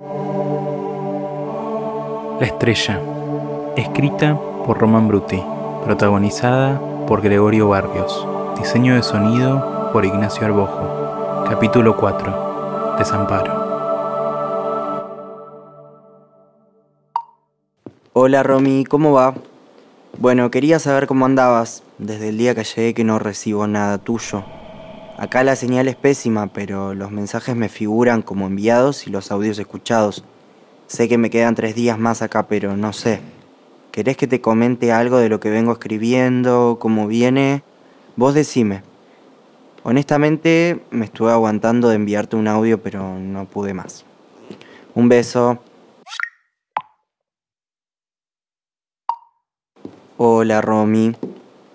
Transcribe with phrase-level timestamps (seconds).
[0.00, 0.06] La
[2.42, 3.00] estrella,
[3.76, 5.42] escrita por Roman Bruti,
[5.82, 8.24] protagonizada por Gregorio Barrios,
[8.56, 13.66] diseño de sonido por Ignacio Arbojo, capítulo 4, Desamparo.
[18.12, 19.34] Hola Romy, ¿cómo va?
[20.16, 21.82] Bueno, quería saber cómo andabas.
[21.98, 24.44] Desde el día que llegué que no recibo nada tuyo.
[25.18, 29.58] Acá la señal es pésima, pero los mensajes me figuran como enviados y los audios
[29.58, 30.24] escuchados.
[30.86, 33.18] Sé que me quedan tres días más acá, pero no sé.
[33.90, 37.64] ¿Querés que te comente algo de lo que vengo escribiendo, cómo viene?
[38.14, 38.84] Vos decime.
[39.82, 44.04] Honestamente, me estuve aguantando de enviarte un audio, pero no pude más.
[44.94, 45.58] Un beso.
[50.16, 51.16] Hola, Romy.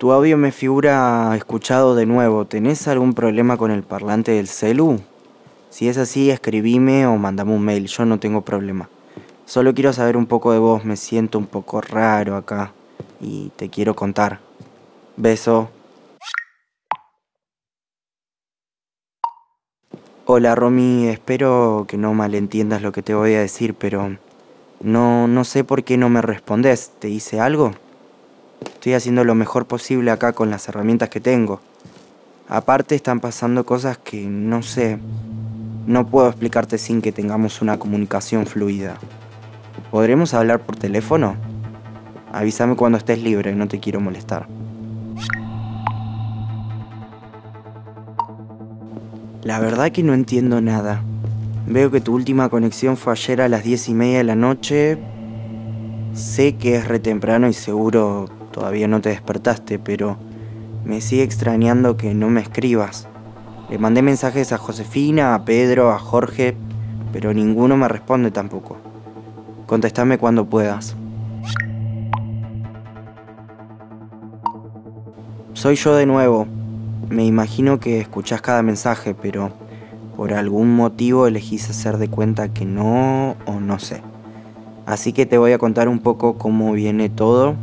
[0.04, 2.44] Tu audio me figura escuchado de nuevo.
[2.44, 5.00] ¿Tenés algún problema con el parlante del celu?
[5.70, 7.86] Si es así, escribime o mandame un mail.
[7.86, 8.90] Yo no tengo problema.
[9.46, 10.84] Solo quiero saber un poco de vos.
[10.84, 12.74] Me siento un poco raro acá.
[13.18, 14.40] Y te quiero contar.
[15.16, 15.70] Beso.
[20.26, 24.18] Hola Romy, espero que no malentiendas lo que te voy a decir, pero
[24.82, 26.92] no, no sé por qué no me respondes.
[26.98, 27.72] ¿Te hice algo?
[28.84, 31.58] Estoy haciendo lo mejor posible acá con las herramientas que tengo.
[32.50, 34.98] Aparte están pasando cosas que no sé,
[35.86, 38.98] no puedo explicarte sin que tengamos una comunicación fluida.
[39.90, 41.34] ¿Podremos hablar por teléfono?
[42.30, 44.48] Avísame cuando estés libre, no te quiero molestar.
[49.44, 51.02] La verdad que no entiendo nada.
[51.66, 54.98] Veo que tu última conexión fue ayer a las diez y media de la noche.
[56.12, 60.16] Sé que es re temprano y seguro Todavía no te despertaste, pero
[60.84, 63.08] me sigue extrañando que no me escribas.
[63.68, 66.56] Le mandé mensajes a Josefina, a Pedro, a Jorge,
[67.12, 68.76] pero ninguno me responde tampoco.
[69.66, 70.94] Contestame cuando puedas.
[75.54, 76.46] Soy yo de nuevo.
[77.10, 79.50] Me imagino que escuchás cada mensaje, pero
[80.16, 84.00] por algún motivo elegís hacer de cuenta que no o no sé.
[84.86, 87.56] Así que te voy a contar un poco cómo viene todo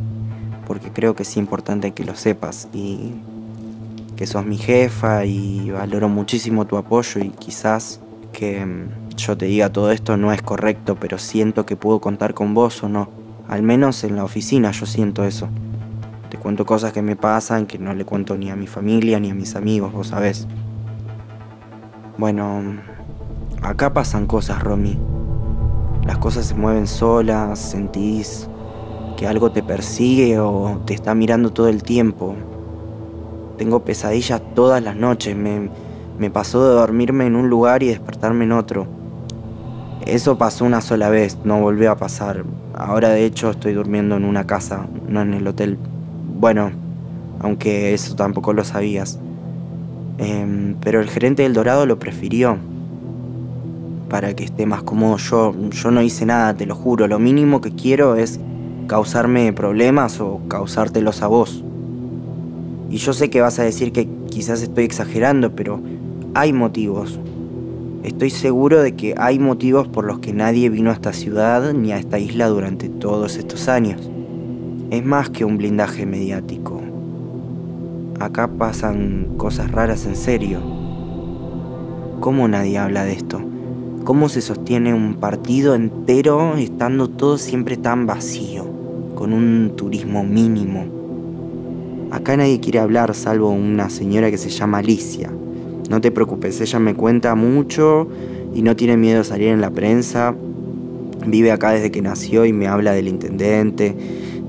[0.66, 3.12] porque creo que es importante que lo sepas y
[4.16, 8.00] que sos mi jefa y valoro muchísimo tu apoyo y quizás
[8.32, 12.34] que mm, yo te diga todo esto no es correcto, pero siento que puedo contar
[12.34, 13.08] con vos o no.
[13.48, 15.48] Al menos en la oficina yo siento eso.
[16.30, 19.30] Te cuento cosas que me pasan que no le cuento ni a mi familia ni
[19.30, 20.46] a mis amigos, vos sabés.
[22.16, 22.62] Bueno,
[23.62, 24.98] acá pasan cosas, Romy.
[26.06, 28.48] Las cosas se mueven solas, sentís
[29.22, 32.34] que algo te persigue o te está mirando todo el tiempo.
[33.56, 35.36] Tengo pesadillas todas las noches.
[35.36, 35.70] Me,
[36.18, 38.88] me pasó de dormirme en un lugar y despertarme en otro.
[40.04, 42.42] Eso pasó una sola vez, no volvió a pasar.
[42.74, 45.78] Ahora de hecho estoy durmiendo en una casa, no en el hotel.
[46.40, 46.72] Bueno,
[47.38, 49.20] aunque eso tampoco lo sabías.
[50.18, 52.56] Em, pero el gerente del Dorado lo prefirió.
[54.08, 55.54] Para que esté más cómodo yo.
[55.70, 57.06] Yo no hice nada, te lo juro.
[57.06, 58.40] Lo mínimo que quiero es
[58.92, 61.64] causarme problemas o causártelos a vos.
[62.90, 65.80] Y yo sé que vas a decir que quizás estoy exagerando, pero
[66.34, 67.18] hay motivos.
[68.02, 71.90] Estoy seguro de que hay motivos por los que nadie vino a esta ciudad ni
[71.90, 74.10] a esta isla durante todos estos años.
[74.90, 76.82] Es más que un blindaje mediático.
[78.20, 80.60] Acá pasan cosas raras en serio.
[82.20, 83.40] ¿Cómo nadie habla de esto?
[84.04, 88.81] ¿Cómo se sostiene un partido entero estando todo siempre tan vacío?
[89.22, 90.84] Con un turismo mínimo.
[92.10, 95.30] Acá nadie quiere hablar salvo una señora que se llama Alicia.
[95.88, 98.08] No te preocupes, ella me cuenta mucho
[98.52, 100.34] y no tiene miedo de salir en la prensa.
[101.24, 103.94] Vive acá desde que nació y me habla del intendente.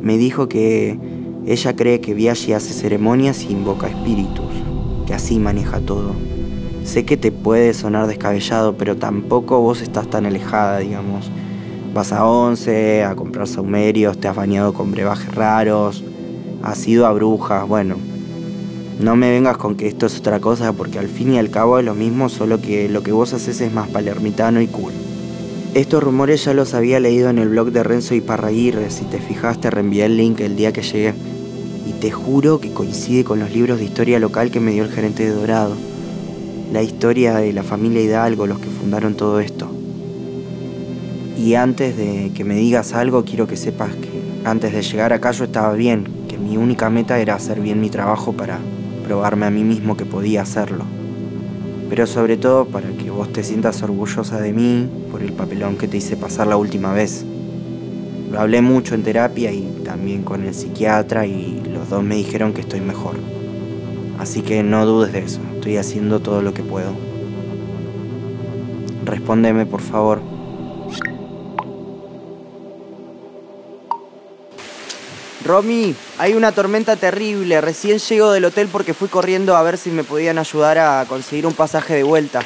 [0.02, 0.98] Me dijo que
[1.46, 4.50] ella cree que Viaggi hace ceremonias y invoca espíritus,
[5.06, 6.16] que así maneja todo.
[6.84, 11.30] Sé que te puede sonar descabellado, pero tampoco vos estás tan alejada, digamos.
[11.94, 16.04] Vas a Once a comprar saumerios, te has bañado con brebajes raros,
[16.64, 17.98] has ido a brujas, bueno.
[19.00, 21.78] No me vengas con que esto es otra cosa porque al fin y al cabo
[21.78, 24.92] es lo mismo, solo que lo que vos haces es más palermitano y cool.
[25.76, 29.20] Estos rumores ya los había leído en el blog de Renzo y Parraguirre, si te
[29.20, 31.14] fijas te reenvié el link el día que llegué.
[31.88, 34.92] Y te juro que coincide con los libros de historia local que me dio el
[34.92, 35.76] gerente de Dorado.
[36.72, 39.73] La historia de la familia Hidalgo, los que fundaron todo esto.
[41.38, 44.10] Y antes de que me digas algo, quiero que sepas que
[44.46, 47.90] antes de llegar acá yo estaba bien, que mi única meta era hacer bien mi
[47.90, 48.60] trabajo para
[49.04, 50.86] probarme a mí mismo que podía hacerlo.
[51.90, 55.88] pero sobre todo para que vos te sientas orgullosa de mí por el papelón que
[55.88, 57.24] te hice pasar la última vez.
[58.32, 62.52] Lo hablé mucho en terapia y también con el psiquiatra y los dos me dijeron
[62.52, 63.18] que estoy mejor.
[64.18, 66.94] Así que no dudes de eso, estoy haciendo todo lo que puedo.
[69.06, 70.33] Respóndeme, por favor.
[75.44, 77.60] Romy, hay una tormenta terrible.
[77.60, 81.46] Recién llego del hotel porque fui corriendo a ver si me podían ayudar a conseguir
[81.46, 82.42] un pasaje de vuelta.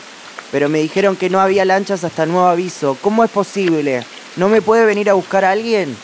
[0.51, 2.97] Pero me dijeron que no había lanchas hasta nuevo aviso.
[3.01, 4.03] ¿Cómo es posible?
[4.35, 5.95] ¿No me puede venir a buscar a alguien?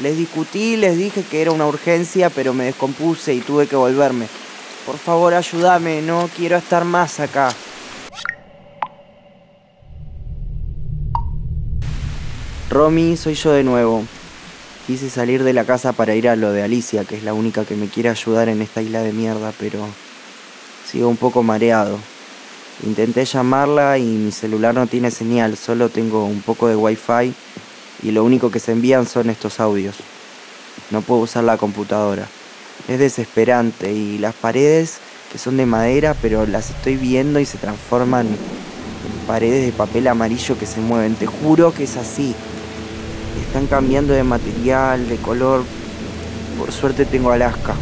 [0.00, 4.28] Les discutí, les dije que era una urgencia, pero me descompuse y tuve que volverme.
[4.86, 7.50] Por favor, ayúdame, no quiero estar más acá.
[12.70, 14.04] Romy, soy yo de nuevo.
[14.88, 17.66] Quise salir de la casa para ir a lo de Alicia, que es la única
[17.66, 19.86] que me quiere ayudar en esta isla de mierda, pero
[20.90, 21.98] sigo un poco mareado.
[22.86, 27.34] Intenté llamarla y mi celular no tiene señal, solo tengo un poco de wifi
[28.02, 29.96] y lo único que se envían son estos audios.
[30.90, 32.26] No puedo usar la computadora.
[32.88, 35.00] Es desesperante y las paredes,
[35.30, 40.06] que son de madera, pero las estoy viendo y se transforman en paredes de papel
[40.06, 41.14] amarillo que se mueven.
[41.14, 42.34] Te juro que es así
[43.40, 45.64] están cambiando de material, de color.
[46.58, 47.74] Por suerte tengo Alaska.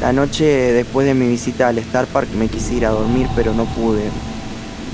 [0.00, 3.52] La noche después de mi visita al Star Park me quise ir a dormir, pero
[3.52, 4.04] no pude.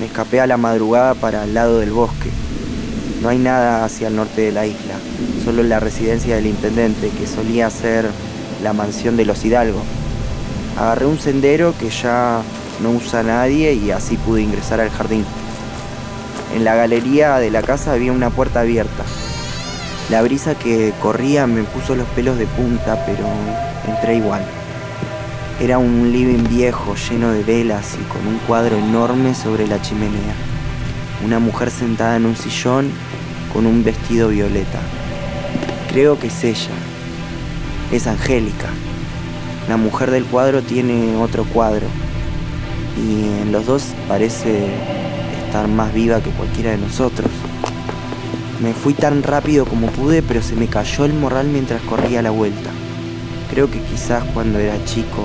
[0.00, 2.30] Me escapé a la madrugada para el lado del bosque.
[3.22, 4.94] No hay nada hacia el norte de la isla,
[5.44, 8.10] solo la residencia del intendente, que solía ser
[8.62, 9.80] la mansión de los Hidalgo.
[10.78, 12.42] Agarré un sendero que ya
[12.82, 15.24] no usa nadie y así pude ingresar al jardín.
[16.54, 19.04] En la galería de la casa había una puerta abierta.
[20.08, 23.26] La brisa que corría me puso los pelos de punta, pero
[23.88, 24.42] entré igual.
[25.60, 30.34] Era un living viejo lleno de velas y con un cuadro enorme sobre la chimenea.
[31.24, 32.92] Una mujer sentada en un sillón
[33.52, 34.78] con un vestido violeta.
[35.90, 36.76] Creo que es ella.
[37.90, 38.68] Es Angélica.
[39.68, 41.88] La mujer del cuadro tiene otro cuadro.
[42.96, 44.68] Y en los dos parece
[45.44, 47.30] estar más viva que cualquiera de nosotros.
[48.60, 52.30] Me fui tan rápido como pude, pero se me cayó el morral mientras corría la
[52.30, 52.70] vuelta.
[53.50, 55.22] Creo que quizás cuando era chico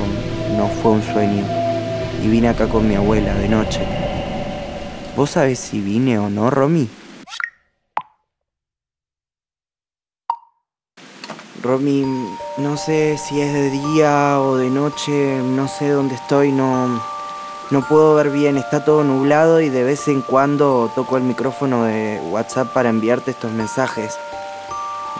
[0.57, 1.45] no fue un sueño
[2.21, 3.81] y vine acá con mi abuela de noche.
[5.15, 6.89] ¿Vos sabés si vine o no, Romy?
[11.63, 12.05] Romy,
[12.57, 17.01] no sé si es de día o de noche, no sé dónde estoy, no,
[17.71, 21.85] no puedo ver bien, está todo nublado y de vez en cuando toco el micrófono
[21.85, 24.19] de WhatsApp para enviarte estos mensajes.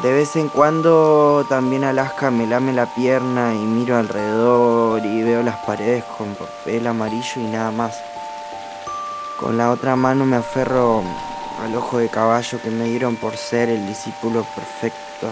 [0.04, 5.44] De vez en cuando también Alaska me lame la pierna y miro alrededor y veo
[5.44, 7.96] las paredes con papel amarillo y nada más.
[9.40, 11.04] Con la otra mano me aferro
[11.64, 15.28] al ojo de caballo que me dieron por ser el discípulo perfecto.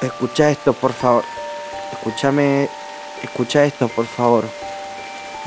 [0.00, 1.24] Escucha esto, por favor.
[1.92, 2.68] Escúchame,
[3.22, 4.44] escucha esto, por favor.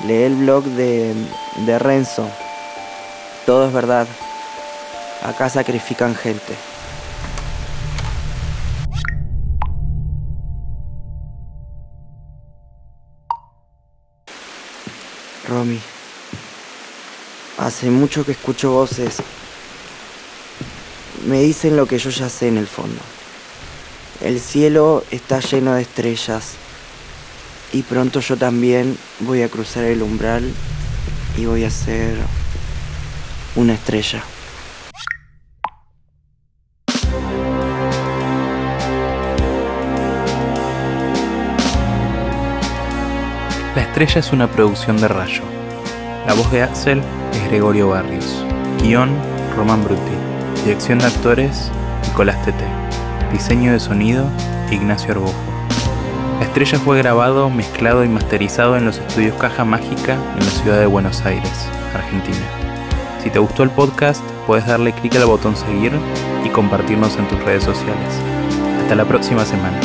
[0.06, 1.14] Lee el blog de,
[1.66, 2.28] de Renzo.
[3.46, 4.08] Todo es verdad.
[5.24, 6.56] Acá sacrifican gente.
[15.48, 15.80] Romy,
[17.58, 19.18] hace mucho que escucho voces.
[21.26, 23.02] Me dicen lo que yo ya sé en el fondo.
[24.22, 26.54] El cielo está lleno de estrellas
[27.74, 30.54] y pronto yo también voy a cruzar el umbral
[31.36, 32.18] y voy a ser
[33.56, 34.22] una estrella.
[43.76, 45.42] La estrella es una producción de Rayo.
[46.28, 47.02] La voz de Axel
[47.34, 48.46] es Gregorio Barrios.
[48.84, 49.10] Guión,
[49.56, 50.02] Román Bruti.
[50.64, 51.72] Dirección de actores,
[52.08, 52.91] Nicolás Tete.
[53.32, 54.26] Diseño de sonido,
[54.72, 55.34] Ignacio Arbojo.
[56.40, 60.80] La estrella fue grabado, mezclado y masterizado en los estudios Caja Mágica en la ciudad
[60.80, 62.38] de Buenos Aires, Argentina.
[63.24, 65.94] Si te gustó el podcast, puedes darle clic al botón seguir
[66.44, 68.20] y compartirnos en tus redes sociales.
[68.82, 69.80] Hasta la próxima semana.